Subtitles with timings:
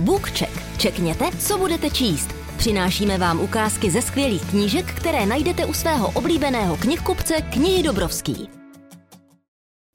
[0.00, 0.78] BookCheck.
[0.78, 2.34] Čekněte, co budete číst.
[2.56, 8.59] Přinášíme vám ukázky ze skvělých knížek, které najdete u svého oblíbeného knihkupce Knihy Dobrovský.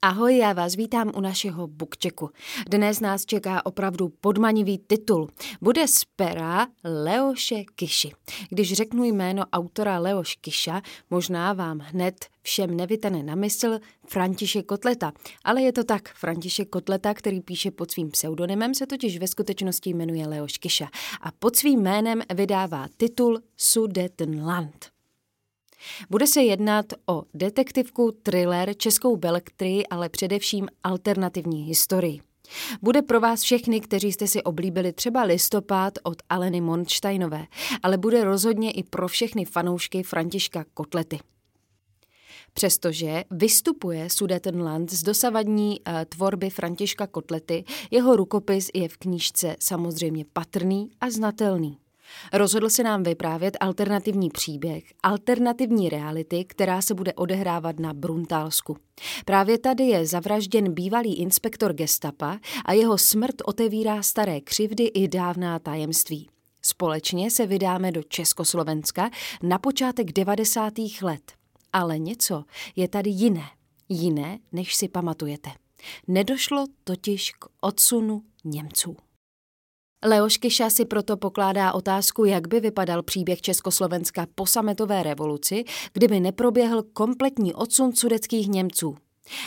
[0.06, 2.30] Ahoj, já vás vítám u našeho bukčeku.
[2.70, 5.28] Dnes nás čeká opravdu podmanivý titul.
[5.60, 8.12] Bude z pera Leoše Kiši.
[8.50, 13.78] Když řeknu jméno autora Leoš Kiša, možná vám hned všem nevytane na mysl
[14.08, 15.12] František Kotleta.
[15.44, 19.90] Ale je to tak, František Kotleta, který píše pod svým pseudonymem, se totiž ve skutečnosti
[19.90, 20.88] jmenuje Leoš Kiša
[21.20, 24.95] a pod svým jménem vydává titul Sudetenland.
[26.10, 32.20] Bude se jednat o detektivku, thriller, českou belektrii, ale především alternativní historii.
[32.82, 37.46] Bude pro vás všechny, kteří jste si oblíbili třeba listopad od Aleny Monsteinové,
[37.82, 41.18] ale bude rozhodně i pro všechny fanoušky Františka Kotlety.
[42.52, 50.24] Přestože vystupuje Sudetenland z dosavadní uh, tvorby Františka Kotlety, jeho rukopis je v knížce samozřejmě
[50.32, 51.78] patrný a znatelný.
[52.32, 58.76] Rozhodl se nám vyprávět alternativní příběh, alternativní reality, která se bude odehrávat na Bruntálsku.
[59.24, 65.58] Právě tady je zavražděn bývalý inspektor gestapa a jeho smrt otevírá staré křivdy i dávná
[65.58, 66.28] tajemství.
[66.62, 69.10] Společně se vydáme do Československa
[69.42, 70.72] na počátek 90.
[71.02, 71.32] let.
[71.72, 72.44] Ale něco
[72.76, 73.44] je tady jiné.
[73.88, 75.50] Jiné, než si pamatujete.
[76.08, 78.96] Nedošlo totiž k odsunu Němců.
[80.04, 86.20] Leoš Kiša si proto pokládá otázku, jak by vypadal příběh Československa po sametové revoluci, kdyby
[86.20, 88.96] neproběhl kompletní odsun sudeckých Němců.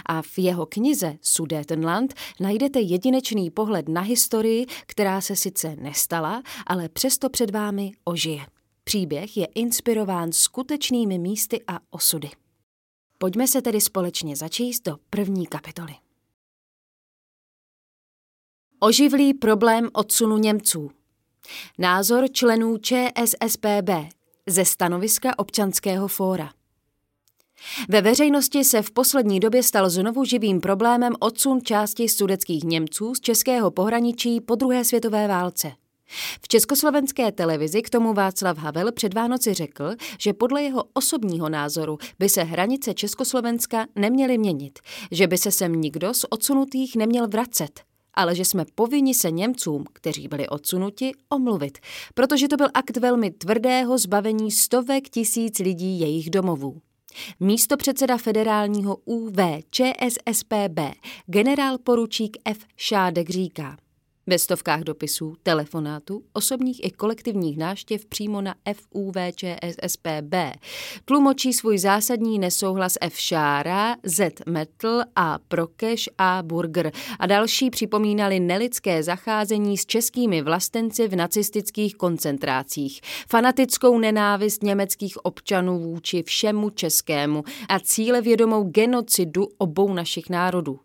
[0.05, 6.89] A v jeho knize Sudetenland najdete jedinečný pohled na historii, která se sice nestala, ale
[6.89, 8.45] přesto před vámi ožije.
[8.83, 12.29] Příběh je inspirován skutečnými místy a osudy.
[13.17, 15.95] Pojďme se tedy společně začíst do první kapitoly.
[18.81, 20.91] Oživlý problém odsunu Němců.
[21.77, 23.89] Názor členů ČSSPB
[24.47, 26.51] ze stanoviska občanského fóra.
[27.89, 33.19] Ve veřejnosti se v poslední době stal znovu živým problémem odsun části sudeckých Němců z
[33.19, 35.71] českého pohraničí po druhé světové válce.
[36.41, 41.97] V československé televizi k tomu Václav Havel před Vánoci řekl, že podle jeho osobního názoru
[42.19, 44.79] by se hranice Československa neměly měnit,
[45.11, 47.81] že by se sem nikdo z odsunutých neměl vracet–
[48.13, 51.77] ale že jsme povinni se Němcům, kteří byli odsunuti, omluvit,
[52.13, 56.81] protože to byl akt velmi tvrdého zbavení stovek tisíc lidí jejich domovů.
[57.39, 59.37] Místo předseda federálního UV
[59.71, 60.79] ČSSPB
[61.25, 62.57] generál poručík F.
[62.77, 63.77] Šádek říká–
[64.29, 70.35] ve stovkách dopisů, telefonátů, osobních i kolektivních náštěv přímo na FUVČSSPB
[71.05, 73.19] tlumočí svůj zásadní nesouhlas F.
[73.19, 74.33] Šára, Z.
[74.45, 81.95] Metl a Prokeš a Burger a další připomínali nelidské zacházení s českými vlastenci v nacistických
[81.95, 90.79] koncentrácích, fanatickou nenávist německých občanů vůči všemu českému a cíle vědomou genocidu obou našich národů.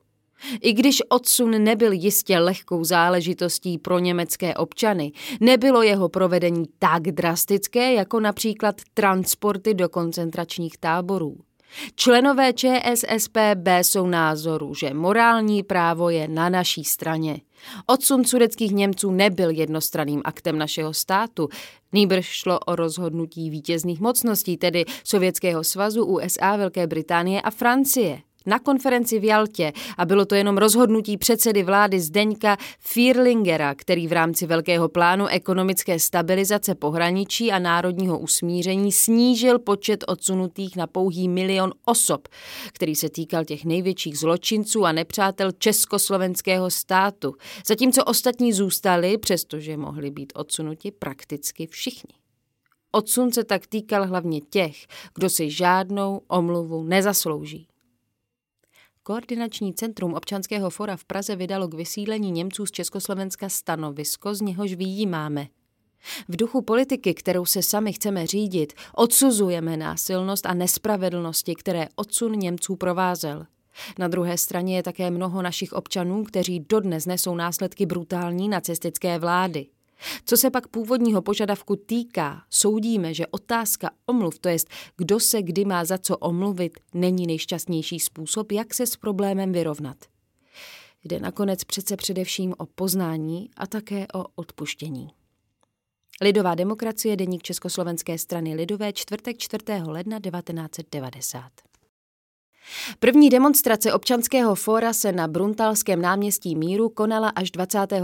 [0.60, 7.92] I když odsun nebyl jistě lehkou záležitostí pro německé občany, nebylo jeho provedení tak drastické
[7.92, 11.36] jako například transporty do koncentračních táborů.
[11.94, 17.40] Členové ČSSPB jsou názoru, že morální právo je na naší straně.
[17.86, 21.48] Odsun sudeckých Němců nebyl jednostranným aktem našeho státu,
[21.92, 28.58] nýbrž šlo o rozhodnutí vítězných mocností, tedy Sovětského svazu, USA, Velké Británie a Francie na
[28.58, 34.46] konferenci v Jaltě a bylo to jenom rozhodnutí předsedy vlády Zdeňka Fierlingera, který v rámci
[34.46, 42.28] velkého plánu ekonomické stabilizace pohraničí a národního usmíření snížil počet odsunutých na pouhý milion osob,
[42.72, 47.34] který se týkal těch největších zločinců a nepřátel československého státu,
[47.66, 52.14] zatímco ostatní zůstali, přestože mohli být odsunuti prakticky všichni.
[52.92, 54.76] Odsun se tak týkal hlavně těch,
[55.14, 57.66] kdo si žádnou omluvu nezaslouží.
[59.06, 64.74] Koordinační centrum občanského fora v Praze vydalo k vysílení Němců z Československa stanovisko, z něhož
[64.74, 65.46] výjímáme.
[66.28, 72.76] V duchu politiky, kterou se sami chceme řídit, odsuzujeme násilnost a nespravedlnosti, které odsun Němců
[72.76, 73.46] provázel.
[73.98, 79.66] Na druhé straně je také mnoho našich občanů, kteří dodnes nesou následky brutální nacistické vlády.
[80.24, 85.64] Co se pak původního požadavku týká, soudíme, že otázka omluv, to jest kdo se kdy
[85.64, 89.96] má za co omluvit, není nejšťastnější způsob, jak se s problémem vyrovnat.
[91.04, 95.08] Jde nakonec přece především o poznání a také o odpuštění.
[96.20, 99.64] Lidová demokracie, deník Československé strany Lidové, čtvrtek 4.
[99.86, 101.50] ledna 1990.
[102.98, 108.02] První demonstrace občanského fóra se na Bruntalském náměstí Míru konala až 25.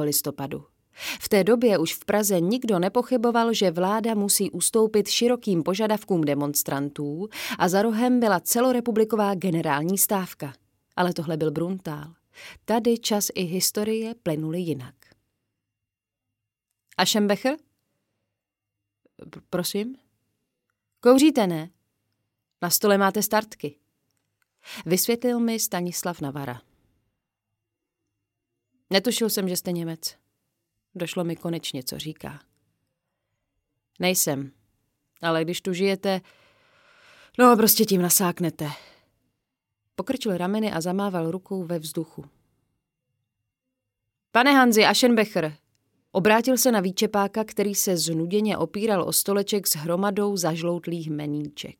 [0.00, 0.64] listopadu.
[0.94, 7.28] V té době už v Praze nikdo nepochyboval, že vláda musí ustoupit širokým požadavkům demonstrantů
[7.58, 10.52] a za rohem byla celorepubliková generální stávka.
[10.96, 12.14] Ale tohle byl Bruntál.
[12.64, 14.94] Tady čas i historie plynuly jinak.
[16.96, 17.56] A Šembecher?
[19.50, 19.96] Prosím?
[21.00, 21.70] Kouříte, ne?
[22.62, 23.76] Na stole máte startky.
[24.86, 26.60] Vysvětlil mi Stanislav Navara.
[28.90, 30.21] Netušil jsem, že jste Němec.
[30.94, 32.40] Došlo mi konečně, co říká.
[33.98, 34.52] Nejsem,
[35.22, 36.20] ale když tu žijete,
[37.38, 38.70] no prostě tím nasáknete.
[39.96, 42.24] Pokrčil rameny a zamával rukou ve vzduchu.
[44.32, 45.56] Pane Hanzi Aschenbecher,
[46.12, 51.78] obrátil se na výčepáka, který se znuděně opíral o stoleček s hromadou zažloutlých meníček.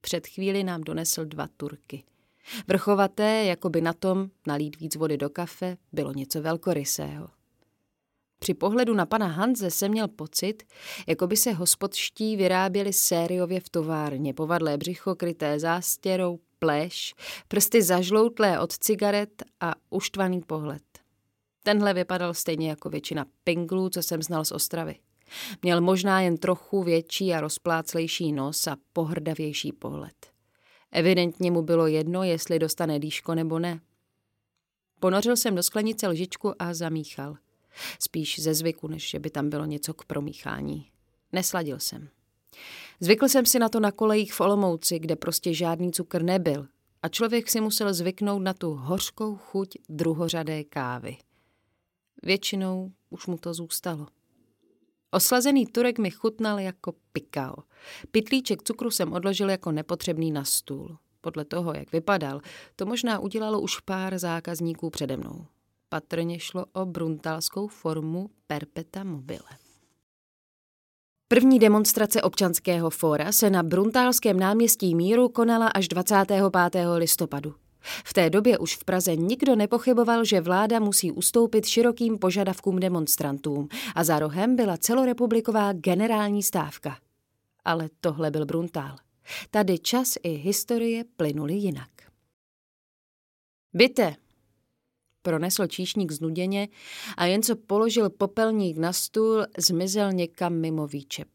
[0.00, 2.04] Před chvíli nám donesl dva turky.
[2.68, 7.37] Vrchovaté, jako by na tom nalít víc vody do kafe, bylo něco velkorysého.
[8.38, 10.62] Při pohledu na pana Hanze jsem měl pocit,
[11.06, 17.14] jako by se hospodští vyráběli sériově v továrně, povadlé břicho kryté zástěrou, pleš,
[17.48, 20.82] prsty zažloutlé od cigaret a uštvaný pohled.
[21.62, 24.96] Tenhle vypadal stejně jako většina pinglů, co jsem znal z Ostravy.
[25.62, 30.26] Měl možná jen trochu větší a rozpláclejší nos a pohrdavější pohled.
[30.92, 33.80] Evidentně mu bylo jedno, jestli dostane dýško nebo ne.
[35.00, 37.36] Ponořil jsem do sklenice lžičku a zamíchal–
[37.98, 40.90] Spíš ze zvyku, než že by tam bylo něco k promíchání.
[41.32, 42.08] Nesladil jsem.
[43.00, 46.66] Zvykl jsem si na to na kolejích v Olomouci, kde prostě žádný cukr nebyl
[47.02, 51.16] a člověk si musel zvyknout na tu hořkou chuť druhořadé kávy.
[52.22, 54.06] Většinou už mu to zůstalo.
[55.10, 57.54] Oslazený turek mi chutnal jako pikao.
[58.10, 60.98] Pitlíček cukru jsem odložil jako nepotřebný na stůl.
[61.20, 62.40] Podle toho, jak vypadal,
[62.76, 65.46] to možná udělalo už pár zákazníků přede mnou.
[65.88, 69.48] Patrně šlo o bruntalskou formu perpeta mobile.
[71.28, 76.42] První demonstrace občanského fóra se na Bruntálském náměstí Míru konala až 25.
[76.96, 77.54] listopadu.
[77.80, 83.68] V té době už v Praze nikdo nepochyboval, že vláda musí ustoupit širokým požadavkům demonstrantům
[83.94, 86.98] a za rohem byla celorepubliková generální stávka.
[87.64, 88.96] Ale tohle byl Bruntál.
[89.50, 91.90] Tady čas i historie plynuly jinak.
[93.72, 94.16] Byte,
[95.22, 96.68] pronesl číšník znuděně
[97.16, 101.28] a jen co položil popelník na stůl, zmizel někam mimo výčep.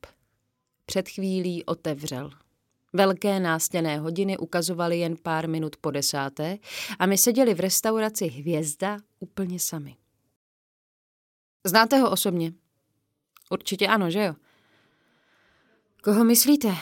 [0.86, 2.30] Před chvílí otevřel.
[2.94, 6.58] Velké nástěné hodiny ukazovaly jen pár minut po desáté
[7.00, 9.96] a my seděli v restauraci Hvězda úplně sami.
[11.66, 12.54] Znáte ho osobně?
[13.50, 14.34] Určitě ano, že jo?
[16.04, 16.76] Koho myslíte?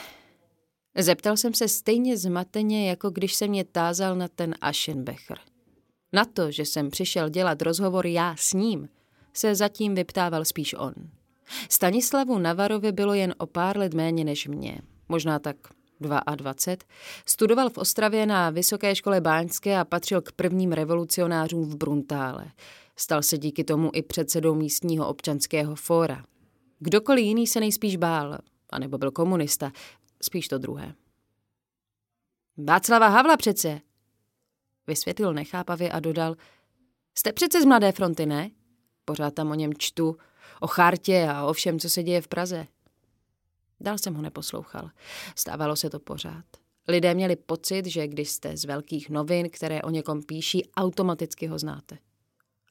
[0.97, 5.39] Zeptal jsem se stejně zmateně, jako když se mě tázal na ten Aschenbecher.
[6.13, 8.89] Na to, že jsem přišel dělat rozhovor já s ním,
[9.33, 10.93] se zatím vyptával spíš on.
[11.69, 15.55] Stanislavu Navarovi bylo jen o pár let méně než mě, možná tak
[15.99, 16.53] 22.
[17.25, 22.45] Studoval v Ostravě na Vysoké škole báňské a patřil k prvním revolucionářům v Bruntále.
[22.95, 26.25] Stal se díky tomu i předsedou místního občanského fóra.
[26.79, 28.37] Kdokoliv jiný se nejspíš bál,
[28.69, 29.71] anebo byl komunista,
[30.21, 30.93] spíš to druhé.
[32.57, 33.81] Václava Havla přece,
[34.91, 36.35] Vysvětlil nechápavě a dodal,
[37.15, 38.51] jste přece z Mladé fronty, ne?
[39.05, 40.17] Pořád tam o něm čtu,
[40.59, 42.67] o chartě a o všem, co se děje v Praze.
[43.79, 44.89] Dál jsem ho neposlouchal.
[45.35, 46.45] Stávalo se to pořád.
[46.87, 51.59] Lidé měli pocit, že když jste z velkých novin, které o někom píší, automaticky ho
[51.59, 51.97] znáte.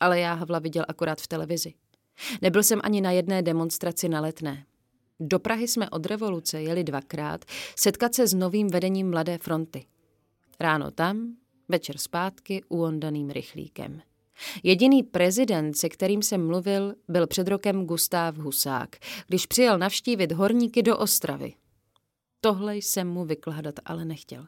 [0.00, 1.74] Ale já Havla viděl akorát v televizi.
[2.42, 4.66] Nebyl jsem ani na jedné demonstraci na letné.
[5.20, 7.44] Do Prahy jsme od revoluce jeli dvakrát
[7.76, 9.86] setkat se s novým vedením Mladé fronty.
[10.60, 11.36] Ráno tam,
[11.70, 14.02] Večer zpátky uondaným rychlíkem.
[14.62, 18.96] Jediný prezident, se kterým jsem mluvil, byl před rokem Gustáv Husák,
[19.26, 21.54] když přijel navštívit horníky do Ostravy.
[22.40, 24.46] Tohle jsem mu vykládat ale nechtěl.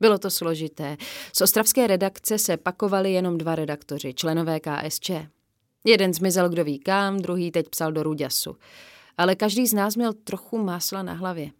[0.00, 0.96] Bylo to složité.
[1.32, 5.10] Z ostravské redakce se pakovali jenom dva redaktoři, členové KSČ.
[5.84, 8.56] Jeden zmizel kdo ví kam, druhý teď psal do Ruďasu.
[9.18, 11.50] Ale každý z nás měl trochu másla na hlavě.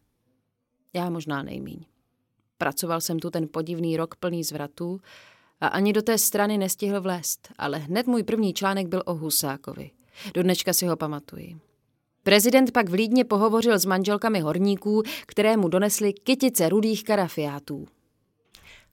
[0.95, 1.85] Já možná nejmíň.
[2.59, 5.01] Pracoval jsem tu ten podivný rok plný zvratů
[5.61, 9.91] a ani do té strany nestihl vlézt, ale hned můj první článek byl o Husákovi.
[10.35, 11.57] Do dneška si ho pamatuji.
[12.23, 17.89] Prezident pak v Lídně pohovořil s manželkami horníků, které mu donesly kytice rudých karafiátů.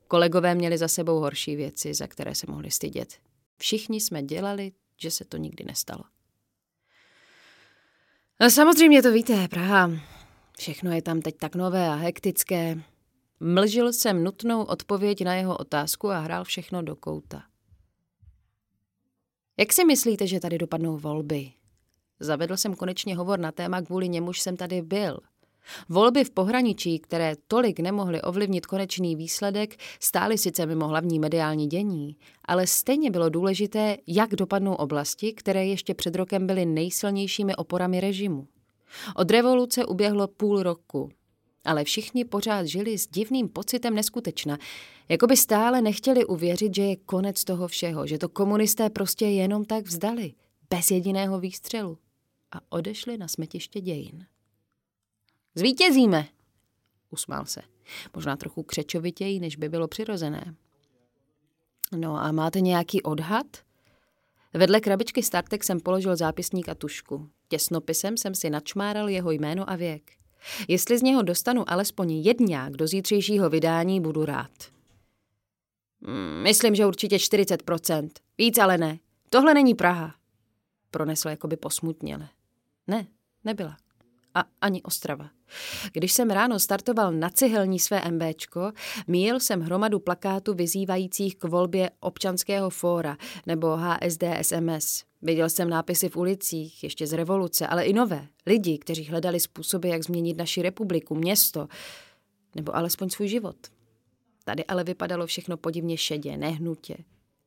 [0.08, 3.18] Kolegové měli za sebou horší věci, za které se mohli stydět.
[3.58, 6.04] Všichni jsme dělali, že se to nikdy nestalo.
[8.42, 9.92] No samozřejmě to víte, Praha.
[10.58, 12.84] Všechno je tam teď tak nové a hektické.
[13.44, 17.44] Mlžil jsem nutnou odpověď na jeho otázku a hrál všechno do kouta.
[19.60, 21.52] Jak si myslíte, že tady dopadnou volby?
[22.20, 25.20] Zavedl jsem konečně hovor na téma, kvůli němuž jsem tady byl.
[25.90, 32.16] Volby v pohraničí, které tolik nemohly ovlivnit konečný výsledek, stály sice mimo hlavní mediální dění,
[32.46, 38.48] ale stejně bylo důležité, jak dopadnou oblasti, které ještě před rokem byly nejsilnějšími oporami režimu.
[39.16, 41.12] Od revoluce uběhlo půl roku,
[41.64, 44.58] ale všichni pořád žili s divným pocitem neskutečna,
[45.10, 49.66] jako by stále nechtěli uvěřit, že je konec toho všeho, že to komunisté prostě jenom
[49.66, 50.34] tak vzdali,
[50.70, 51.98] bez jediného výstřelu
[52.52, 54.26] a odešli na smetiště dějin.
[55.56, 56.28] Zvítězíme,
[57.10, 57.62] usmál se.
[58.16, 60.56] Možná trochu křečovitěji, než by bylo přirozené.
[61.96, 63.48] No a máte nějaký odhad?
[64.54, 67.30] Vedle krabičky Startek jsem položil zápisník a tušku.
[67.48, 70.21] Těsnopisem jsem si načmáral jeho jméno a věk.
[70.68, 74.52] Jestli z něho dostanu alespoň jedňák do zítřejšího vydání, budu rád.
[76.06, 78.10] Hmm, myslím, že určitě 40%.
[78.38, 79.00] Víc ale ne.
[79.30, 80.16] Tohle není Praha.
[80.92, 82.30] Pronesl jakoby posmutněle.
[82.88, 83.08] Ne,
[83.44, 83.78] nebyla.
[84.36, 85.30] A ani Ostrava.
[85.94, 88.72] Když jsem ráno startoval na cihelní své MBčko,
[89.08, 95.04] míjel jsem hromadu plakátů vyzývajících k volbě občanského fóra nebo HSD SMS.
[95.22, 98.28] Viděl jsem nápisy v ulicích, ještě z revoluce, ale i nové.
[98.46, 101.68] Lidi, kteří hledali způsoby, jak změnit naši republiku, město,
[102.56, 103.56] nebo alespoň svůj život.
[104.44, 106.98] Tady ale vypadalo všechno podivně šedě, nehnutě.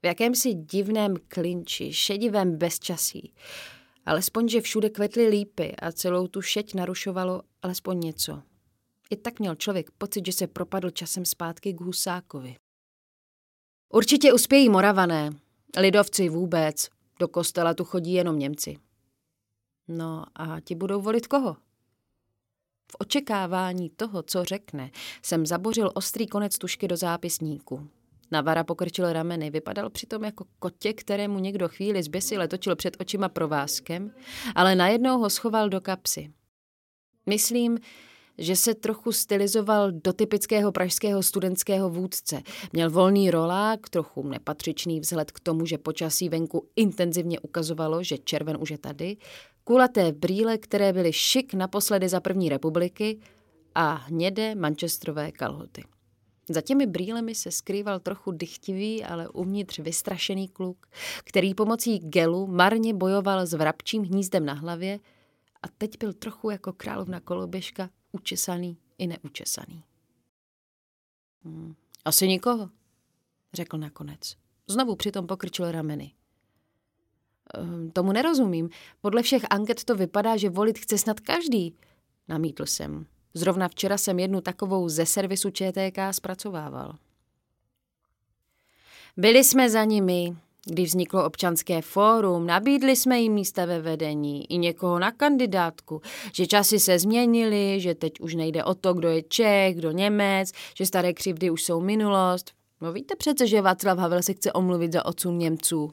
[0.02, 3.32] V jakémsi divném klinči, šedivém bezčasí.
[4.06, 8.42] Alespoň, že všude kvetly lípy a celou tu šeť narušovalo alespoň něco.
[9.10, 12.56] I tak měl člověk pocit, že se propadl časem zpátky k Husákovi.
[13.92, 15.30] Určitě uspějí Moravané,
[15.78, 18.76] lidovci vůbec, do kostela tu chodí jenom Němci.
[19.88, 21.56] No a ti budou volit koho?
[22.92, 24.90] V očekávání toho, co řekne,
[25.22, 27.88] jsem zabořil ostrý konec tušky do zápisníku.
[28.34, 34.10] Navara pokrčil rameny, vypadal přitom jako kotě, kterému někdo chvíli zběsile točil před očima provázkem,
[34.54, 36.30] ale najednou ho schoval do kapsy.
[37.26, 37.78] Myslím,
[38.38, 42.42] že se trochu stylizoval do typického pražského studentského vůdce.
[42.72, 48.56] Měl volný rolák, trochu nepatřičný vzhled k tomu, že počasí venku intenzivně ukazovalo, že červen
[48.60, 49.16] už je tady,
[49.64, 53.20] kulaté brýle, které byly šik naposledy za první republiky
[53.74, 55.93] a hnědé manchesterové kalhoty.
[56.48, 60.86] Za těmi brýlemi se skrýval trochu dychtivý, ale uvnitř vystrašený kluk,
[61.24, 65.00] který pomocí gelu marně bojoval s vrabčím hnízdem na hlavě
[65.62, 69.84] a teď byl trochu jako královna koloběžka, učesaný i neučesaný.
[71.44, 71.74] Hmm,
[72.04, 72.70] asi nikoho,
[73.52, 74.36] řekl nakonec.
[74.66, 76.12] Znovu přitom pokrčil rameny.
[77.54, 78.70] Ehm, tomu nerozumím.
[79.00, 81.76] Podle všech anket to vypadá, že volit chce snad každý,
[82.28, 83.06] namítl jsem.
[83.34, 86.94] Zrovna včera jsem jednu takovou ze servisu ČTK zpracovával.
[89.16, 90.36] Byli jsme za nimi,
[90.66, 96.46] když vzniklo občanské fórum, nabídli jsme jim místa ve vedení i někoho na kandidátku, že
[96.46, 100.86] časy se změnily, že teď už nejde o to, kdo je Čech, kdo Němec, že
[100.86, 102.52] staré křivdy už jsou minulost.
[102.80, 105.92] No víte přece, že Václav Havel se chce omluvit za odsun Němců.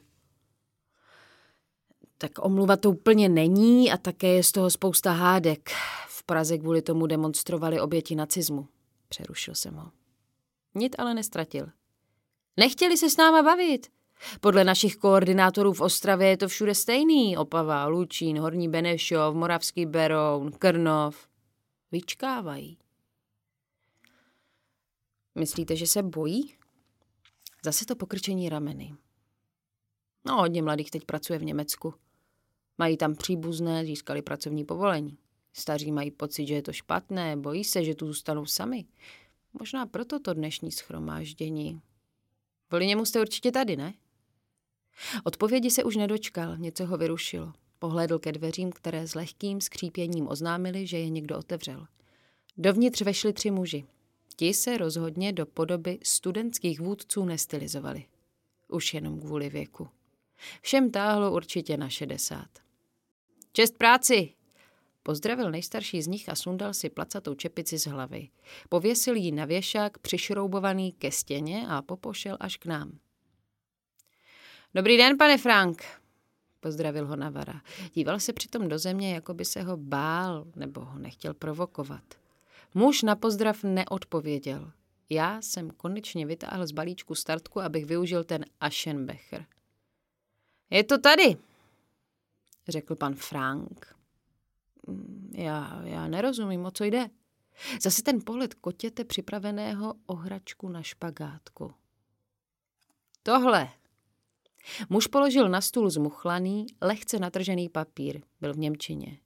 [2.17, 5.71] Tak omluva to úplně není a také je z toho spousta hádek.
[6.21, 8.67] V Praze kvůli tomu demonstrovali oběti nacismu.
[9.09, 9.91] Přerušil jsem ho.
[10.75, 11.67] Nic ale nestratil.
[12.57, 13.87] Nechtěli se s náma bavit.
[14.41, 17.37] Podle našich koordinátorů v Ostravě je to všude stejný.
[17.37, 21.27] Opava, Lučín, Horní Benešov, Moravský Beroun, Krnov.
[21.91, 22.77] Vyčkávají.
[25.35, 26.53] Myslíte, že se bojí?
[27.65, 28.95] Zase to pokrčení rameny.
[30.25, 31.93] No, hodně mladých teď pracuje v Německu.
[32.77, 35.17] Mají tam příbuzné, získali pracovní povolení.
[35.53, 38.85] Staří mají pocit, že je to špatné, bojí se, že tu zůstanou sami.
[39.59, 41.81] Možná proto to dnešní schromáždění.
[42.67, 43.93] Kvůli němu jste určitě tady, ne?
[45.23, 47.53] Odpovědi se už nedočkal, něco ho vyrušilo.
[47.79, 51.87] Pohlédl ke dveřím, které s lehkým skřípěním oznámili, že je někdo otevřel.
[52.57, 53.85] Dovnitř vešli tři muži.
[54.35, 58.05] Ti se rozhodně do podoby studentských vůdců nestylizovali.
[58.67, 59.87] Už jenom kvůli věku.
[60.61, 62.49] Všem táhlo určitě na šedesát.
[63.53, 64.33] Čest práci,
[65.03, 68.29] Pozdravil nejstarší z nich a sundal si placatou čepici z hlavy.
[68.69, 72.99] Pověsil ji na věšák přišroubovaný ke stěně a popošel až k nám.
[74.73, 75.83] Dobrý den, pane Frank,
[76.59, 77.61] pozdravil ho Navara.
[77.93, 82.03] Díval se přitom do země, jako by se ho bál nebo ho nechtěl provokovat.
[82.73, 84.71] Muž na pozdrav neodpověděl.
[85.09, 89.45] Já jsem konečně vytáhl z balíčku startku, abych využil ten Aschenbecher.
[90.69, 91.37] Je to tady,
[92.67, 93.95] řekl pan Frank.
[95.35, 97.09] Já, já nerozumím, o co jde.
[97.81, 101.73] Zase ten pohled kotěte připraveného o hračku na špagátku.
[103.23, 103.69] Tohle.
[104.89, 108.21] Muž položil na stůl zmuchlaný, lehce natržený papír.
[108.41, 109.19] Byl v Němčině.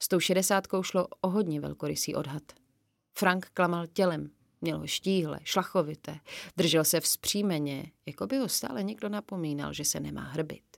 [0.00, 2.42] S tou šedesátkou šlo o hodně velkorysý odhad.
[3.12, 4.30] Frank klamal tělem,
[4.60, 6.20] měl ho štíhle, šlachovité,
[6.56, 10.69] držel se vzpřímeně, jako by ho stále někdo napomínal, že se nemá hrbit.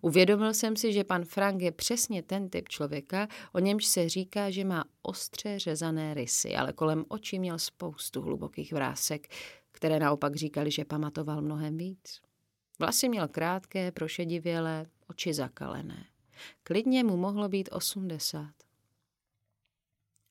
[0.00, 4.50] Uvědomil jsem si, že pan Frank je přesně ten typ člověka, o němž se říká,
[4.50, 9.28] že má ostře řezané rysy, ale kolem očí měl spoustu hlubokých vrásek,
[9.72, 12.20] které naopak říkali, že pamatoval mnohem víc.
[12.78, 16.04] Vlasy měl krátké, prošedivělé, oči zakalené.
[16.62, 18.54] Klidně mu mohlo být osmdesát.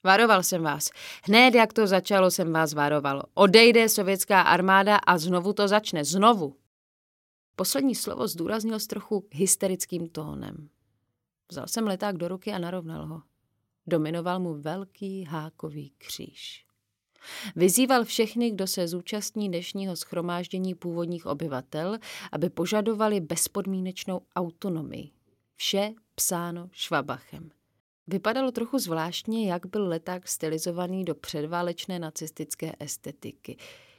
[0.04, 0.90] Varoval jsem vás.
[1.24, 3.24] Hned, jak to začalo, jsem vás varoval.
[3.34, 6.06] Odejde sovětská armáda a znovu to začne.
[6.06, 6.56] Znovu.
[7.62, 10.70] Poslední slovo zdůraznil s trochu hysterickým tónem.
[11.52, 13.22] Vzal jsem leták do ruky a narovnal ho.
[13.88, 16.66] Dominoval mu velký hákový kříž.
[17.56, 21.98] Vyzýval všechny, kdo se zúčastní dnešního schromáždění původních obyvatel,
[22.32, 25.12] aby požadovali bezpodmínečnou autonomii.
[25.56, 27.52] Vše psáno švabachem.
[28.08, 33.58] Vypadalo trochu zvláštně, jak byl leták stylizovaný do předválečné nacistické estetiky.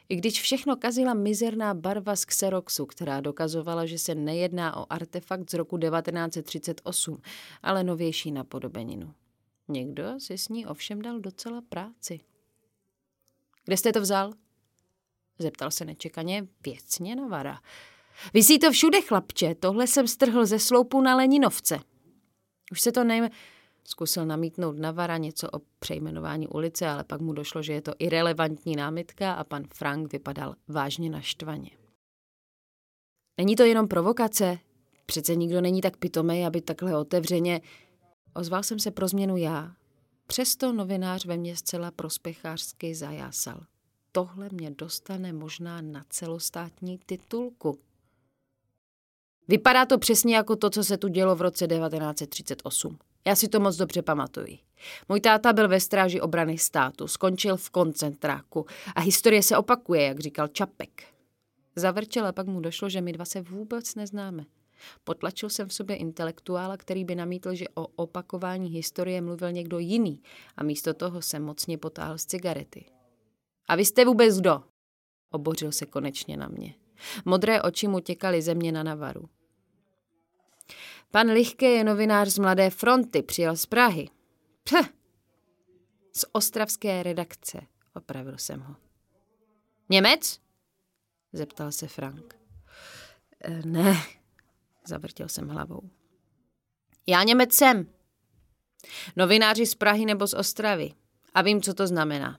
[0.08, 5.50] I když všechno kazila mizerná barva z Xeroxu, která dokazovala, že se nejedná o artefakt
[5.50, 7.22] z roku 1938,
[7.62, 9.14] ale novější napodobeninu.
[9.68, 12.20] Někdo si s ní ovšem dal docela práci.
[13.64, 14.32] Kde jste to vzal?
[15.38, 17.60] Zeptal se nečekaně věcně Navara.
[18.34, 21.80] Vysí to všude, chlapče, tohle jsem strhl ze sloupu na Leninovce.
[22.72, 23.30] Už se to nejme...
[23.84, 28.76] Zkusil namítnout Navara něco o přejmenování ulice, ale pak mu došlo, že je to irrelevantní
[28.76, 31.70] námitka a pan Frank vypadal vážně naštvaně.
[33.38, 34.58] Není to jenom provokace?
[35.06, 37.60] Přece nikdo není tak pitomej, aby takhle otevřeně...
[38.34, 39.74] Ozval jsem se pro změnu já.
[40.26, 43.60] Přesto novinář ve mně zcela prospěchářsky zajásal.
[44.12, 47.78] Tohle mě dostane možná na celostátní titulku.
[49.48, 52.98] Vypadá to přesně jako to, co se tu dělo v roce 1938.
[53.26, 54.58] Já si to moc dobře pamatuji.
[55.08, 60.20] Můj táta byl ve stráži obrany státu, skončil v koncentráku a historie se opakuje, jak
[60.20, 61.02] říkal Čapek.
[61.76, 64.44] Zavrčel a pak mu došlo, že my dva se vůbec neznáme.
[65.04, 70.22] Potlačil jsem v sobě intelektuála, který by namítl, že o opakování historie mluvil někdo jiný
[70.56, 72.84] a místo toho se mocně potáhl z cigarety.
[73.68, 74.62] A vy jste vůbec kdo?
[75.30, 76.74] Obořil se konečně na mě.
[77.24, 79.28] Modré oči mu těkaly země na Navaru.
[81.12, 84.08] Pan Lichke je novinář z Mladé fronty, přijel z Prahy.
[84.64, 84.88] Ph,
[86.12, 87.60] z ostravské redakce,
[87.94, 88.76] opravil jsem ho.
[89.88, 90.40] Němec?
[91.32, 92.36] Zeptal se Frank.
[93.40, 93.96] E, ne,
[94.86, 95.90] zavrtěl jsem hlavou.
[97.06, 97.86] Já Němec jsem.
[99.16, 100.92] Novináři z Prahy nebo z Ostravy.
[101.34, 102.38] A vím, co to znamená.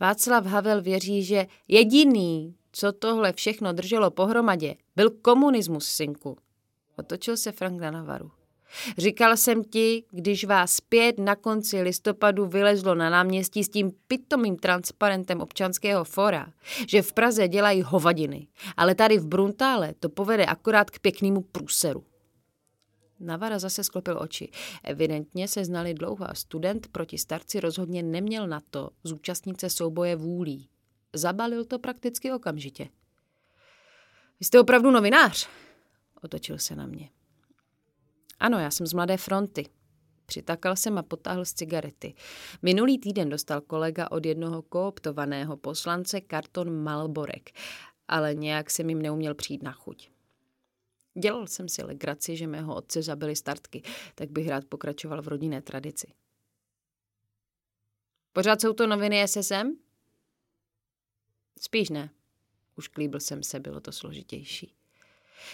[0.00, 6.36] Václav Havel věří, že jediný, co tohle všechno drželo pohromadě, byl komunismus, synku.
[7.00, 8.30] Otočil se Frank na Navaru.
[8.98, 14.56] Říkal jsem ti, když vás pět na konci listopadu vylezlo na náměstí s tím pitomým
[14.56, 16.52] transparentem občanského fora,
[16.88, 22.04] že v Praze dělají hovadiny, ale tady v Bruntále to povede akorát k pěknému průseru.
[23.20, 24.50] Navara zase sklopil oči.
[24.84, 30.16] Evidentně se znali dlouho a student proti starci rozhodně neměl na to zúčastnit se souboje
[30.16, 30.68] vůlí.
[31.12, 32.88] Zabalil to prakticky okamžitě.
[34.40, 35.48] Vy jste opravdu novinář?
[36.22, 37.10] Otočil se na mě.
[38.40, 39.66] Ano, já jsem z Mladé fronty.
[40.26, 42.14] Přitakal jsem a potáhl z cigarety.
[42.62, 47.50] Minulý týden dostal kolega od jednoho kooptovaného poslance karton Malborek,
[48.08, 50.10] ale nějak jsem jim neuměl přijít na chuť.
[51.18, 53.82] Dělal jsem si legraci, že mého otce zabili startky,
[54.14, 56.06] tak bych rád pokračoval v rodinné tradici.
[58.32, 59.78] Pořád jsou to noviny SSM?
[61.60, 62.10] Spíš ne.
[62.76, 64.79] Už klíbil jsem se, bylo to složitější.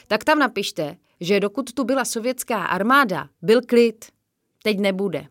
[0.09, 4.05] Tak tam napište, že dokud tu byla sovětská armáda, byl klid.
[4.63, 5.27] Teď nebude.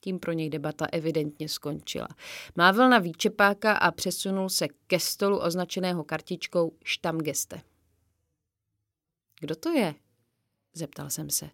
[0.00, 2.08] Tím pro něj debata evidentně skončila.
[2.56, 7.60] Mávil na výčepáka a přesunul se ke stolu označeného kartičkou Štamgeste.
[9.40, 9.94] Kdo to je?
[10.74, 11.50] Zeptal jsem se.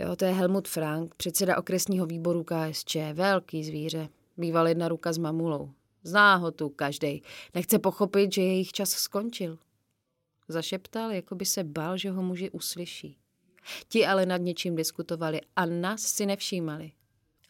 [0.00, 4.08] Jo, to je Helmut Frank, předseda okresního výboru KSČ, velký zvíře.
[4.36, 5.70] Býval jedna ruka s mamulou.
[6.02, 7.22] Zná ho tu každý.
[7.54, 9.58] Nechce pochopit, že jejich čas skončil.
[10.48, 13.18] Zašeptal, jako by se bál, že ho muži uslyší.
[13.88, 16.92] Ti ale nad něčím diskutovali a nás si nevšímali.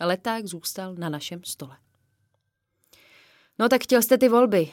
[0.00, 1.76] Leták zůstal na našem stole.
[3.58, 4.72] No tak chtěl jste ty volby.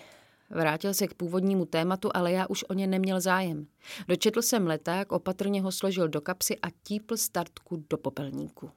[0.50, 3.68] Vrátil se k původnímu tématu, ale já už o ně neměl zájem.
[4.08, 8.72] Dočetl jsem leták, opatrně ho složil do kapsy a típl startku do popelníku.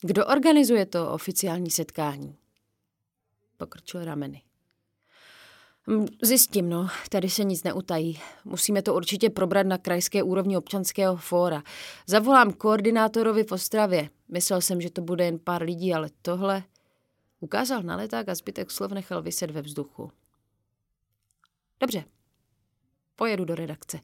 [0.00, 2.36] Kdo organizuje to oficiální setkání?
[3.56, 4.42] Pokrčil rameny.
[5.90, 6.88] Hm, zjistím, no.
[7.10, 8.20] Tady se nic neutají.
[8.44, 11.62] Musíme to určitě probrat na krajské úrovni občanského fóra.
[12.06, 14.10] Zavolám koordinátorovi v Ostravě.
[14.28, 16.62] Myslel jsem, že to bude jen pár lidí, ale tohle...
[17.40, 20.12] Ukázal na leták a zbytek slov nechal vyset ve vzduchu.
[21.80, 22.04] Dobře.
[23.16, 24.00] Pojedu do redakce.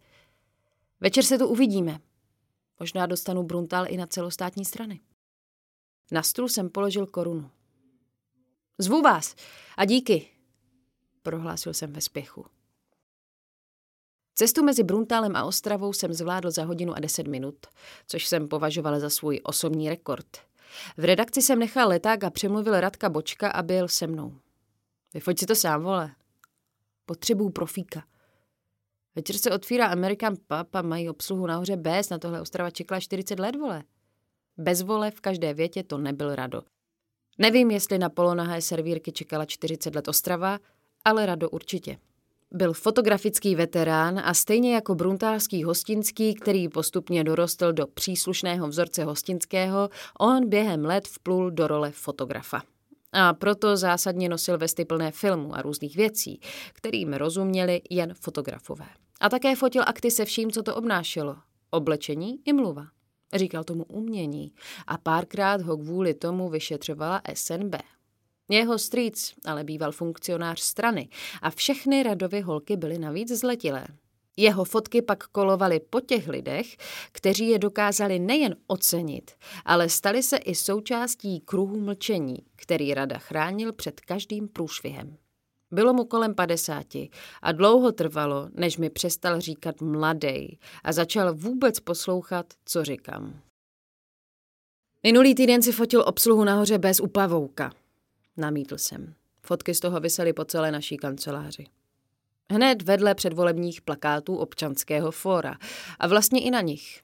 [1.01, 1.99] Večer se tu uvidíme.
[2.81, 5.01] Možná dostanu Bruntal i na celostátní strany.
[6.12, 7.51] Na stůl jsem položil korunu.
[8.79, 9.35] Zvu vás
[9.77, 10.29] a díky,
[11.29, 12.47] prohlásil jsem ve spěchu.
[14.35, 17.67] Cestu mezi Bruntálem a Ostravou jsem zvládl za hodinu a deset minut,
[18.07, 20.27] což jsem považoval za svůj osobní rekord.
[20.97, 24.35] V redakci jsem nechal leták a přemluvil Radka Bočka a byl se mnou.
[25.14, 26.14] Vyfoť si to sám, vole.
[27.07, 28.05] Potřebuju profíka.
[29.14, 33.38] Večer se otvírá American Pub a mají obsluhu nahoře bez, na tohle Ostrava čekala 40
[33.38, 33.83] let, vole.
[34.57, 36.62] Bez vole v každé větě to nebyl rado.
[37.38, 40.59] Nevím, jestli na polonahé servírky čekala 40 let Ostrava,
[41.04, 41.98] ale rado určitě.
[42.50, 49.88] Byl fotografický veterán a stejně jako bruntálský hostinský, který postupně dorostl do příslušného vzorce hostinského,
[50.20, 52.62] on během let vplul do role fotografa.
[53.12, 56.40] A proto zásadně nosil vesty plné filmů a různých věcí,
[56.72, 58.87] kterým rozuměli jen fotografové.
[59.20, 61.37] A také fotil akty se vším, co to obnášelo.
[61.70, 62.87] Oblečení i mluva.
[63.34, 64.52] Říkal tomu umění
[64.87, 67.74] a párkrát ho kvůli tomu vyšetřovala SNB.
[68.48, 71.08] Jeho strýc ale býval funkcionář strany
[71.42, 73.87] a všechny radovy holky byly navíc zletilé.
[74.37, 76.76] Jeho fotky pak kolovaly po těch lidech,
[77.12, 79.30] kteří je dokázali nejen ocenit,
[79.64, 85.16] ale stali se i součástí kruhu mlčení, který rada chránil před každým průšvihem.
[85.70, 87.11] Bylo mu kolem padesáti
[87.42, 93.40] a dlouho trvalo, než mi přestal říkat mladej a začal vůbec poslouchat, co říkám.
[95.02, 97.72] Minulý týden si fotil obsluhu nahoře bez upavouka.
[98.38, 99.14] Namítl jsem.
[99.42, 101.66] Fotky z toho visely po celé naší kanceláři.
[102.51, 105.59] Hned vedle předvolebních plakátů občanského fóra
[105.98, 107.03] a vlastně i na nich.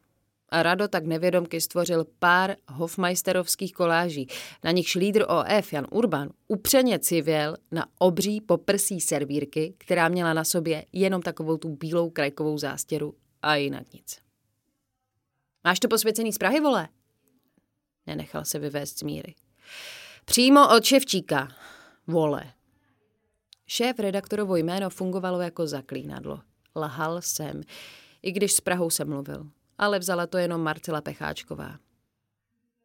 [0.49, 4.29] A Rado tak nevědomky stvořil pár hofmeisterovských koláží,
[4.65, 10.45] na nichž lídr OF Jan Urban upřeně civěl na obří poprsí servírky, která měla na
[10.45, 14.19] sobě jenom takovou tu bílou krajkovou zástěru a jinak nic.
[15.65, 16.89] Máš to posvěcený z Prahy, vole?
[18.07, 19.35] Nenechal se vyvést z míry.
[20.25, 21.49] Přímo od ševčíka,
[22.07, 22.45] vole.
[23.67, 26.41] Šéf redaktorovo jméno fungovalo jako zaklínadlo.
[26.77, 27.63] Lahal jsem,
[28.23, 29.47] i když s Prahou jsem mluvil,
[29.79, 31.79] ale vzala to jenom Marcela Pecháčková.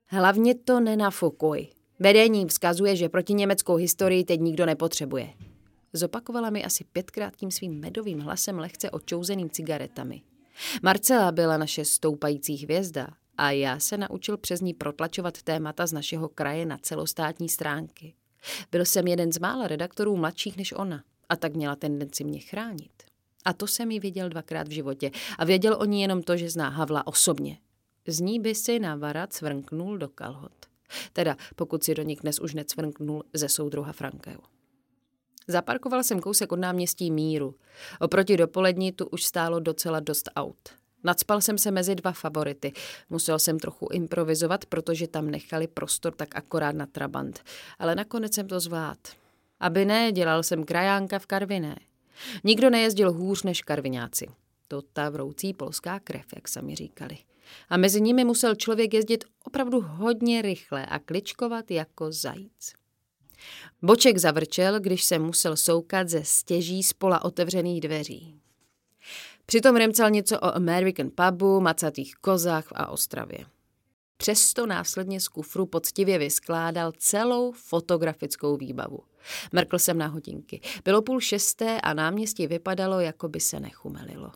[0.06, 1.67] Hlavně to nenafukuj.
[1.99, 5.34] Vedení vzkazuje, že proti německou historii teď nikdo nepotřebuje.
[5.93, 10.21] Zopakovala mi asi pětkrát tím svým medovým hlasem lehce očouzeným cigaretami.
[10.84, 13.08] Marcela byla naše stoupající hvězda
[13.39, 18.13] a já se naučil přes ní protlačovat témata z našeho kraje na celostátní stránky.
[18.71, 23.04] Byl jsem jeden z mála redaktorů mladších než ona a tak měla tendenci mě chránit.
[23.45, 26.49] A to jsem ji viděl dvakrát v životě a věděl o ní jenom to, že
[26.49, 27.58] zná Havla osobně.
[28.08, 30.65] Z ní by si na varat cvrnknul do kalhot.
[31.13, 34.41] Teda pokud si do nich dnes už necvrnknul ze soudruha Frankeu.
[35.47, 37.56] Zaparkoval jsem kousek od náměstí Míru.
[37.99, 40.69] Oproti dopolední tu už stálo docela dost aut.
[41.03, 42.71] Nadspal jsem se mezi dva favority.
[43.09, 47.43] Musel jsem trochu improvizovat, protože tam nechali prostor tak akorát na trabant.
[47.79, 48.97] Ale nakonec jsem to zvlád.
[49.59, 51.75] Aby ne, dělal jsem krajánka v Karviné.
[52.43, 54.27] Nikdo nejezdil hůř než karviňáci.
[54.67, 57.17] To ta vroucí polská krev, jak sami říkali.
[57.69, 62.73] A mezi nimi musel člověk jezdit opravdu hodně rychle a kličkovat jako zajíc.
[63.81, 68.38] Boček zavrčel, když se musel soukat ze stěží z pola otevřených dveří.
[69.49, 73.45] Přitom remcal něco o American pubu, macatých kozách a Ostravě.
[74.17, 78.99] Přesto následně z kufru poctivě vyskládal celou fotografickou výbavu.
[79.51, 80.62] Mrkl jsem na hodinky.
[80.85, 84.31] Bylo půl šesté a náměstí vypadalo, jako by se nechumelilo.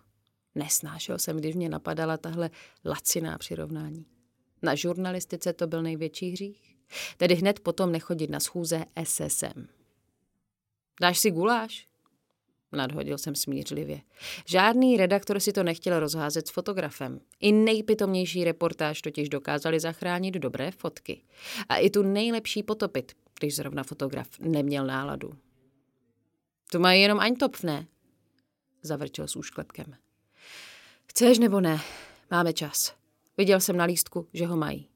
[0.56, 2.49] Nesnášel jsem, když mě napadala tahle
[2.86, 4.06] laciná přirovnání.
[4.62, 6.78] Na žurnalistice to byl největší hřích.
[7.17, 9.67] Tedy hned potom nechodit na schůze SSM.
[11.02, 11.92] Dáš si guláš?
[12.75, 14.01] Nadhodil jsem smířlivě.
[14.45, 17.19] Žádný redaktor si to nechtěl rozházet s fotografem.
[17.39, 21.21] I nejpitomnější reportáž totiž dokázali zachránit dobré fotky.
[21.69, 25.33] A i tu nejlepší potopit, když zrovna fotograf neměl náladu.
[26.71, 27.88] Tu mají jenom Eintopf, ne?
[28.81, 29.95] Zavrčil s úšklepkem.
[31.05, 31.81] Chceš nebo ne?
[32.31, 32.95] Máme čas.
[33.38, 34.89] Viděl jsem na lístku, že ho mají.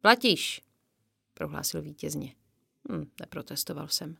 [0.00, 0.62] Platíš,
[1.34, 2.34] prohlásil vítězně.
[2.92, 4.16] Hm, neprotestoval jsem.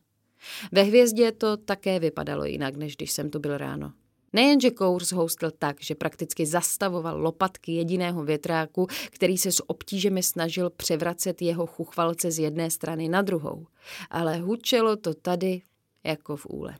[0.71, 3.93] Ve hvězdě to také vypadalo jinak, než když jsem tu byl ráno.
[4.33, 10.69] Nejenže Kours houstl tak, že prakticky zastavoval lopatky jediného větráku, který se s obtížemi snažil
[10.69, 13.67] převracet jeho chuchvalce z jedné strany na druhou,
[14.09, 15.61] ale hučelo to tady
[16.03, 16.77] jako v úle.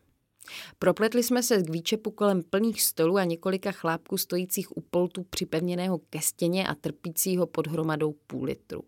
[0.79, 5.99] Propletli jsme se k výčepu kolem plných stolů a několika chlápků stojících u poltu připevněného
[6.09, 8.83] ke stěně a trpícího pod hromadou půl litru.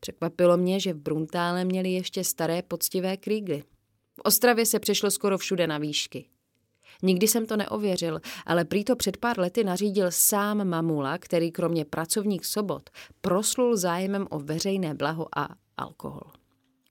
[0.00, 3.62] Překvapilo mě, že v Bruntále měli ještě staré poctivé krígly.
[4.20, 6.24] V Ostravě se přešlo skoro všude na výšky.
[7.02, 11.84] Nikdy jsem to neověřil, ale prý to před pár lety nařídil sám Mamula, který kromě
[11.84, 16.32] pracovních sobot proslul zájemem o veřejné blaho a alkohol.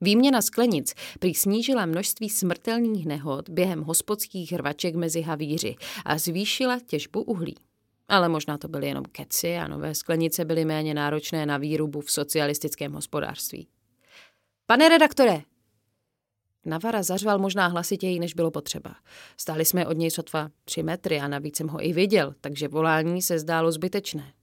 [0.01, 7.21] Výměna sklenic prý snížila množství smrtelných nehod během hospodských hrvaček mezi havíři a zvýšila těžbu
[7.21, 7.55] uhlí.
[8.07, 12.11] Ale možná to byly jenom keci a nové sklenice byly méně náročné na výrubu v
[12.11, 13.67] socialistickém hospodářství.
[14.65, 15.41] Pane redaktore,
[16.65, 18.95] Navara zařval možná hlasitěji, než bylo potřeba.
[19.37, 23.21] Stáli jsme od něj sotva tři metry a navíc jsem ho i viděl, takže volání
[23.21, 24.33] se zdálo zbytečné.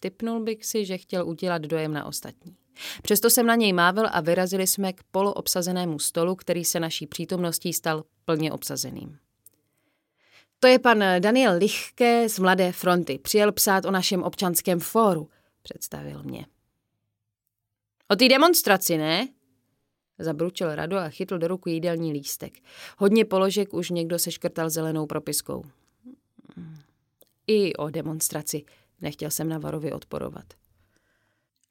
[0.00, 2.56] Typnul bych si, že chtěl udělat dojem na ostatní.
[3.02, 7.72] Přesto jsem na něj mávil a vyrazili jsme k poloobsazenému stolu, který se naší přítomností
[7.72, 9.18] stal plně obsazeným.
[10.60, 13.18] To je pan Daniel Lichke z Mladé fronty.
[13.18, 15.28] Přijel psát o našem občanském fóru,
[15.62, 16.46] představil mě.
[18.08, 19.28] O té demonstraci, ne?
[20.24, 22.52] Zabručil Rado a chytl do ruku jídelní lístek.
[22.98, 25.64] Hodně položek už někdo seškrtal zelenou propiskou.
[27.46, 28.64] I o demonstraci.
[29.00, 30.44] Nechtěl jsem na Varovi odporovat.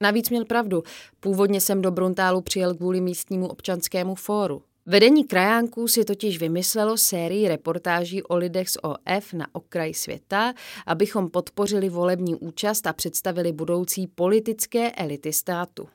[0.01, 0.83] Navíc měl pravdu.
[1.19, 4.63] Původně jsem do Bruntálu přijel kvůli místnímu občanskému fóru.
[4.85, 10.53] Vedení krajánků si totiž vymyslelo sérii reportáží o lidech z OF na okraj světa,
[10.85, 15.87] abychom podpořili volební účast a představili budoucí politické elity státu.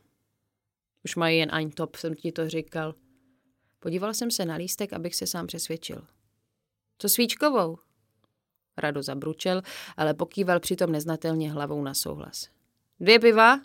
[1.06, 2.94] Už mají jen ani top, jsem ti to říkal.
[3.78, 6.06] Podíval jsem se na lístek, abych se sám přesvědčil.
[6.98, 7.78] Co svíčkovou?
[8.76, 9.62] Rado zabručel,
[9.96, 12.48] ale pokýval přitom neznatelně hlavou na souhlas.
[13.00, 13.60] Dvě piva?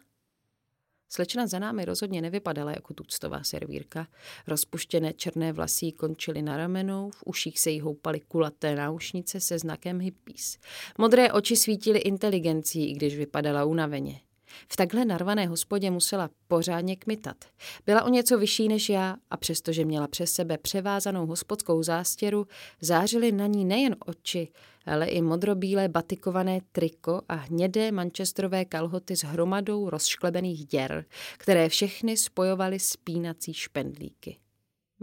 [1.09, 4.07] Slečna za námi rozhodně nevypadala jako tuctová servírka.
[4.47, 9.99] Rozpuštěné černé vlasy končily na ramenou, v uších se jí houpaly kulaté náušnice se znakem
[9.99, 10.57] hippies.
[10.97, 14.21] Modré oči svítily inteligencí, i když vypadala unaveně.
[14.69, 17.45] V takhle narvané hospodě musela pořádně kmitat.
[17.85, 22.47] Byla o něco vyšší než já a přestože měla přes sebe převázanou hospodskou zástěru,
[22.81, 24.47] zářily na ní nejen oči,
[24.85, 31.05] ale i modrobílé batikované triko a hnědé manchesterové kalhoty s hromadou rozšklebených děr,
[31.37, 34.37] které všechny spojovaly spínací špendlíky.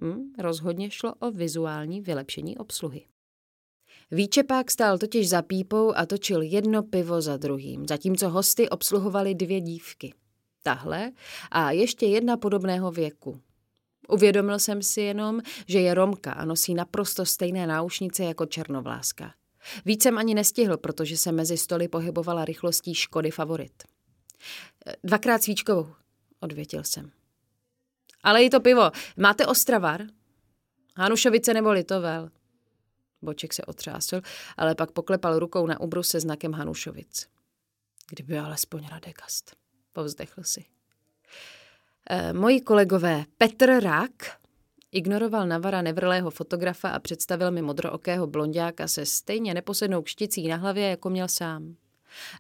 [0.03, 3.05] Hm, rozhodně šlo o vizuální vylepšení obsluhy.
[4.11, 9.61] Výčepák stál totiž za pípou a točil jedno pivo za druhým, zatímco hosty obsluhovali dvě
[9.61, 10.15] dívky.
[10.63, 11.13] Tahle
[11.51, 13.41] a ještě jedna podobného věku.
[14.09, 19.35] Uvědomil jsem si jenom, že je Romka a nosí naprosto stejné náušnice jako černovláska.
[19.85, 23.73] Víc jsem ani nestihl, protože se mezi stoly pohybovala rychlostí Škody favorit.
[25.05, 25.89] Dvakrát svíčkovou,
[26.41, 27.11] odvětil jsem.
[28.23, 28.91] Ale i to pivo.
[29.17, 30.03] Máte Ostravar?
[30.97, 32.31] Hanušovice nebo Litovel?
[33.23, 34.21] Boček se otřásl,
[34.57, 37.27] ale pak poklepal rukou na ubrus se znakem Hanušovic.
[38.11, 39.57] Kdyby alespoň Radegast,
[39.93, 40.65] povzdechl si.
[42.11, 44.39] E, moji kolegové Petr Rák
[44.93, 50.89] ignoroval Navara nevrlého fotografa a představil mi modrookého blondiáka se stejně neposednou kšticí na hlavě,
[50.89, 51.77] jako měl sám.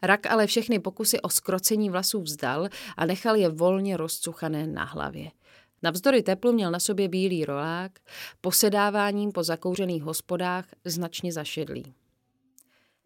[0.02, 5.30] Rak ale všechny pokusy o skrocení vlasů vzdal a nechal je volně rozcuchané na hlavě.
[5.82, 7.98] Navzdory teplu měl na sobě bílý rolák,
[8.40, 11.94] posedáváním po zakouřených hospodách značně zašedlý.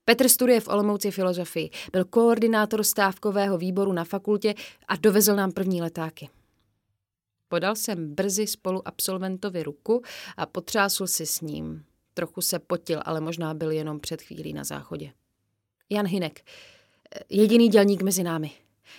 [0.05, 4.55] Petr studuje v Olomouci filozofii, byl koordinátor stávkového výboru na fakultě
[4.89, 6.29] a dovezl nám první letáky.
[7.49, 10.03] Podal jsem brzy spolu absolventovi ruku
[10.37, 11.85] a potřásl si s ním.
[12.15, 15.13] Trochu se potil, ale možná byl jenom před chvílí na záchodě.
[15.91, 16.41] Jan Hinek,
[17.29, 18.51] jediný dělník mezi námi.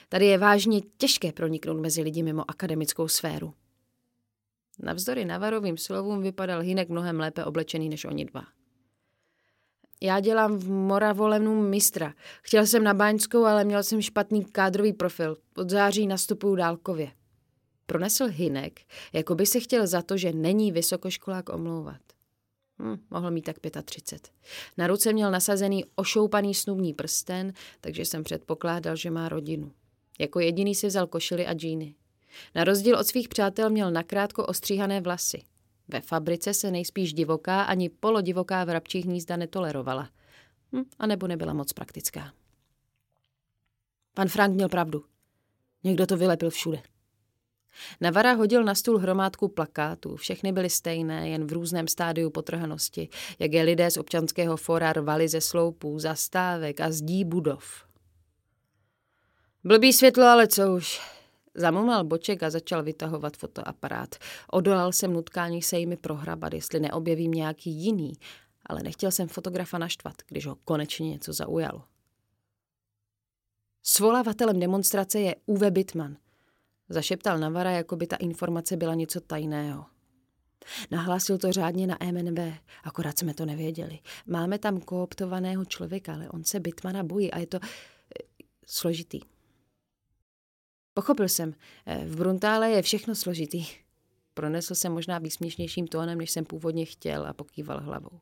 [0.10, 3.54] Tady je vážně těžké proniknout mezi lidi mimo akademickou sféru.
[4.80, 8.44] Navzdory Navarovým slovům vypadal Hinek mnohem lépe oblečený než oni dva.
[10.02, 12.14] Já dělám v Moravolenu mistra.
[12.42, 15.38] Chtěl jsem na Báňskou, ale měl jsem špatný kádrový profil.
[15.58, 17.12] Od září nastupuju dálkově.
[17.86, 18.82] Pronesl Hinek,
[19.14, 22.02] jako by se chtěl za to, že není vysokoškolák omlouvat.
[22.80, 23.56] Hm, mohl mít tak
[23.86, 24.32] 35.
[24.78, 29.72] Na ruce měl nasazený ošoupaný snubní prsten, takže jsem předpokládal, že má rodinu.
[30.20, 31.96] Jako jediný si vzal košily a džíny.
[32.56, 35.44] Na rozdíl od svých přátel měl nakrátko ostříhané vlasy.
[35.88, 40.10] Ve fabrice se nejspíš divoká ani polodivoká vrabčí hnízda netolerovala.
[40.76, 42.34] Hm, a nebo nebyla moc praktická.
[44.14, 45.06] Pan Frank měl pravdu.
[45.84, 46.82] Někdo to vylepil všude.
[48.02, 50.16] Navara hodil na stůl hromádku plakátů.
[50.16, 55.28] Všechny byly stejné, jen v různém stádiu potrhanosti, jak je lidé z občanského fora rvali
[55.28, 57.86] ze sloupů, zastávek a zdí budov.
[59.64, 61.02] Blbý světlo, ale co už.
[61.56, 64.16] Zamumlal boček a začal vytahovat fotoaparát.
[64.52, 68.14] Odolal jsem nutkání se jimi prohrabat, jestli neobjevím nějaký jiný,
[68.66, 71.84] ale nechtěl jsem fotografa naštvat, když ho konečně něco zaujalo.
[73.84, 76.18] Svolavatelem demonstrace je Uwe Bitman.
[76.90, 79.86] Zašeptal Navara, jako by ta informace byla něco tajného.
[80.92, 82.40] Nahlásil to řádně na MNB,
[82.84, 84.00] akorát jsme to nevěděli.
[84.26, 87.68] Máme tam kooptovaného člověka, ale on se Bitmana bojí a je to eh,
[88.66, 89.20] složitý.
[90.94, 91.54] Pochopil jsem,
[91.86, 93.66] eh, v Bruntále je všechno složitý.
[94.34, 98.20] Pronesl jsem možná výsměšnějším tónem, než jsem původně chtěl a pokýval hlavou.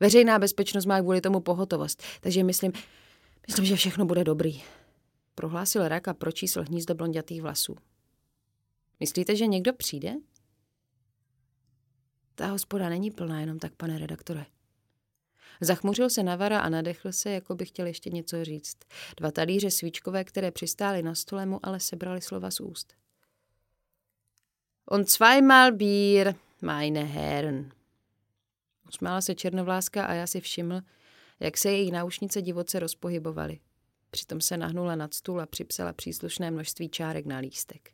[0.00, 2.72] Veřejná bezpečnost má kvůli tomu pohotovost, takže myslím,
[3.46, 4.62] myslím, že všechno bude dobrý.
[5.34, 7.76] Prohlásil rak a pročísl hnízdo blondětých vlasů.
[9.00, 10.14] Myslíte, že někdo přijde?
[12.34, 14.46] Ta hospoda není plná jenom tak, pane redaktore.
[15.60, 18.76] Zachmuřil se Navara a nadechl se, jako by chtěl ještě něco říct.
[19.16, 22.94] Dva talíře svíčkové, které přistály na stole, mu ale sebrali slova z úst.
[24.90, 27.70] On zweimal Bier, meine Herren.
[28.88, 30.80] Usmála se černovláska a já si všiml,
[31.40, 33.58] jak se její náušnice divoce rozpohybovaly.
[34.10, 37.90] Přitom se nahnula nad stůl a připsala příslušné množství čárek na lístek.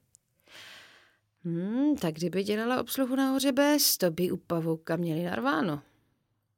[1.44, 5.83] Hmm, tak kdyby dělala obsluhu nahoře bez, to by u pavouka měli narváno,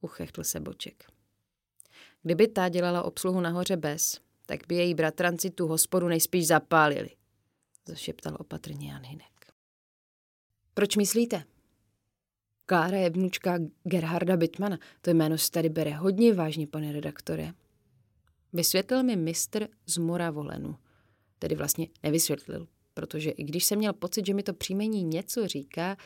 [0.01, 1.05] uchechtl se Boček.
[2.23, 7.11] Kdyby ta dělala obsluhu nahoře bez, tak by její bratranci tu hospodu nejspíš zapálili,
[7.87, 9.53] zašeptal opatrně Jan Hinek.
[10.75, 11.45] Proč myslíte?
[12.67, 14.79] Klára je vnučka Gerharda Bitmana.
[15.01, 17.53] To jméno se tady bere hodně vážně, pane redaktore.
[18.53, 20.77] Vysvětlil mi mistr z Moravolenu.
[21.39, 25.97] Tedy vlastně nevysvětlil, protože i když jsem měl pocit, že mi to příjmení něco říká,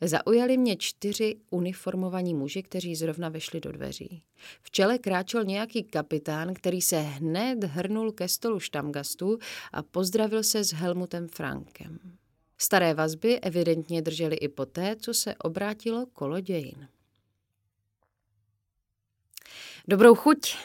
[0.00, 4.22] zaujali mě čtyři uniformovaní muži, kteří zrovna vešli do dveří.
[4.62, 9.38] V čele kráčel nějaký kapitán, který se hned hrnul ke stolu štamgastu
[9.72, 11.98] a pozdravil se s Helmutem Frankem.
[12.58, 16.88] Staré vazby evidentně držely i poté, co se obrátilo kolo dějin.
[19.88, 20.56] Dobrou chuť,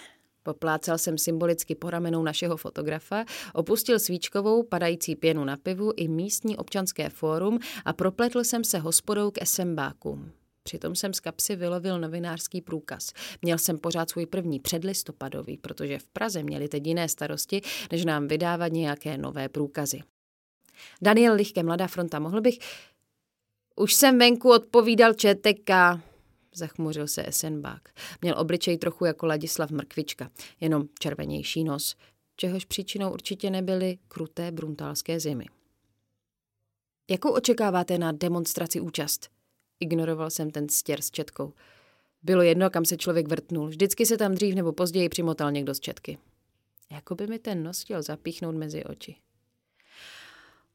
[0.43, 6.57] Poplácal jsem symbolicky po ramenou našeho fotografa, opustil svíčkovou padající pěnu na pivu i místní
[6.57, 10.31] občanské fórum a propletl jsem se hospodou k esembákům.
[10.63, 13.13] Přitom jsem z kapsy vylovil novinářský průkaz.
[13.41, 18.27] Měl jsem pořád svůj první předlistopadový, protože v Praze měli teď jiné starosti, než nám
[18.27, 19.99] vydávat nějaké nové průkazy.
[21.01, 22.59] Daniel Lichke, Mladá fronta, mohl bych...
[23.75, 25.69] Už jsem venku odpovídal ČTK,
[26.55, 27.89] zachmuřil se Esenbák.
[28.21, 31.95] Měl obličej trochu jako Ladislav Mrkvička, jenom červenější nos,
[32.35, 35.45] čehož příčinou určitě nebyly kruté bruntálské zimy.
[37.09, 39.29] Jakou očekáváte na demonstraci účast?
[39.79, 41.53] Ignoroval jsem ten stěr s četkou.
[42.23, 43.67] Bylo jedno, kam se člověk vrtnul.
[43.67, 46.17] Vždycky se tam dřív nebo později přimotal někdo z četky.
[46.91, 49.15] Jakoby mi ten nos chtěl zapíchnout mezi oči.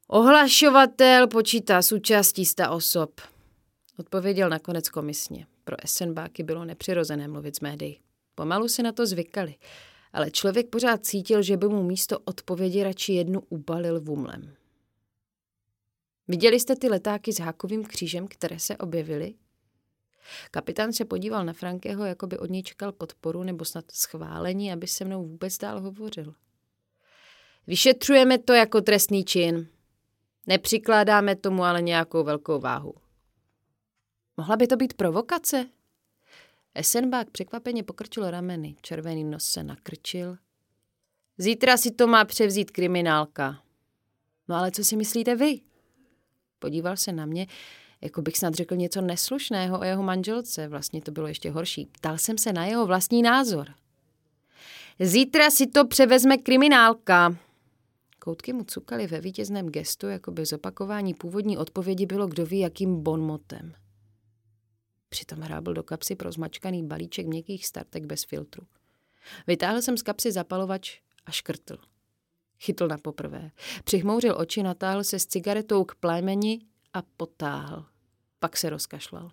[0.08, 3.20] Ohlašovatel počítá s účastí sta osob.
[3.98, 5.46] Odpověděl nakonec komisně.
[5.64, 8.00] Pro Essenbáky bylo nepřirozené mluvit s médií.
[8.34, 9.54] Pomalu si na to zvykali,
[10.12, 14.54] ale člověk pořád cítil, že by mu místo odpovědi radši jednu ubalil vumlem.
[16.28, 19.34] Viděli jste ty letáky s hákovým křížem, které se objevily?
[20.50, 24.86] Kapitán se podíval na Frankého, jako by od něj čekal podporu nebo snad schválení, aby
[24.86, 26.34] se mnou vůbec dál hovořil.
[27.66, 29.68] Vyšetřujeme to jako trestný čin.
[30.46, 32.94] Nepřikládáme tomu ale nějakou velkou váhu.
[34.38, 35.66] Mohla by to být provokace?
[36.74, 40.36] Essenbach překvapeně pokrčil rameny, červený nos se nakrčil.
[41.38, 43.62] Zítra si to má převzít kriminálka.
[44.48, 45.60] No ale co si myslíte vy?
[46.58, 47.46] Podíval se na mě,
[48.00, 50.68] jako bych snad řekl něco neslušného o jeho manželce.
[50.68, 51.86] Vlastně to bylo ještě horší.
[51.86, 53.68] Ptal jsem se na jeho vlastní názor.
[55.00, 57.36] Zítra si to převezme kriminálka.
[58.18, 63.02] Koutky mu cukaly ve vítězném gestu, jako by zopakování původní odpovědi bylo kdo ví jakým
[63.02, 63.74] bonmotem.
[65.08, 68.66] Přitom hrábl do kapsy pro zmačkaný balíček měkkých startek bez filtru.
[69.46, 71.78] Vytáhl jsem z kapsy zapalovač a škrtl.
[72.60, 73.50] Chytl na poprvé.
[73.84, 76.60] Přihmouřil oči, natáhl se s cigaretou k plémeni
[76.92, 77.86] a potáhl.
[78.38, 79.30] Pak se rozkašlal.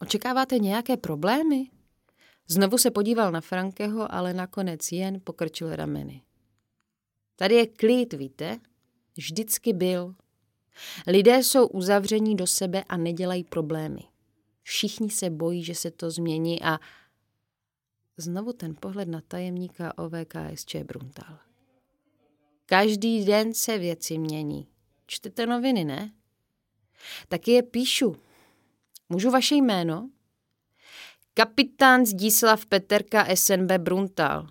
[0.00, 1.70] Očekáváte nějaké problémy?
[2.46, 6.22] Znovu se podíval na Frankeho, ale nakonec jen pokrčil rameny.
[7.36, 8.60] Tady je klid, víte?
[9.16, 10.14] Vždycky byl.
[11.06, 14.00] Lidé jsou uzavření do sebe a nedělají problémy.
[14.62, 16.78] Všichni se bojí, že se to změní a
[18.16, 21.38] znovu ten pohled na tajemníka OVKSČ Bruntal.
[22.66, 24.68] Každý den se věci mění.
[25.06, 26.12] Čtete noviny, ne?
[27.28, 28.16] Taky je píšu.
[29.08, 30.10] Můžu vaše jméno?
[31.34, 34.46] Kapitán Zdíslav Peterka SNB Bruntal.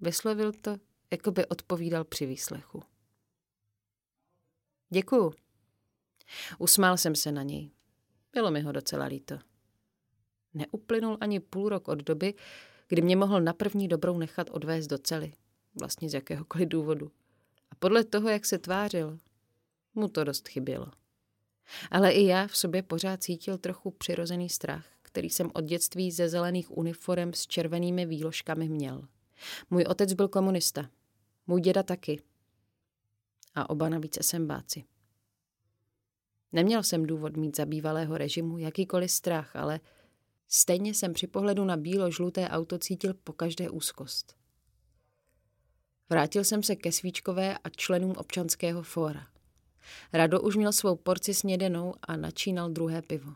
[0.00, 0.76] Vyslovil to
[1.10, 2.82] jako by odpovídal při výslechu.
[4.94, 5.32] Děkuju.
[6.58, 7.70] Usmál jsem se na něj.
[8.32, 9.38] Bylo mi ho docela líto.
[10.54, 12.34] Neuplynul ani půl rok od doby,
[12.88, 15.32] kdy mě mohl na první dobrou nechat odvést do cely.
[15.80, 17.10] Vlastně z jakéhokoliv důvodu.
[17.70, 19.18] A podle toho, jak se tvářil,
[19.94, 20.86] mu to dost chybělo.
[21.90, 26.28] Ale i já v sobě pořád cítil trochu přirozený strach, který jsem od dětství ze
[26.28, 29.08] zelených uniform s červenými výložkami měl.
[29.70, 30.90] Můj otec byl komunista.
[31.46, 32.22] Můj děda taky.
[33.54, 34.84] A oba navíc SMBáci.
[36.52, 39.80] Neměl jsem důvod mít za bývalého režimu jakýkoliv strach, ale
[40.48, 44.36] stejně jsem při pohledu na bílo-žluté auto cítil po každé úzkost.
[46.10, 49.26] Vrátil jsem se ke Svíčkové a členům občanského fóra.
[50.12, 53.32] Rado už měl svou porci snědenou a načínal druhé pivo.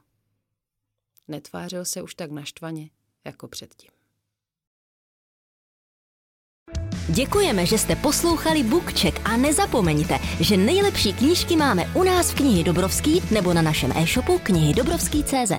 [1.29, 2.91] Netvářil se už tak naštvaně
[3.25, 3.98] jako předtím.
[7.19, 12.65] Děkujeme, že jste poslouchali Bookcheck a nezapomeňte, že nejlepší knížky máme u nás v knihy
[12.65, 15.53] Dobrovský nebo na našem e-shopu knihy Dobrovský.cz.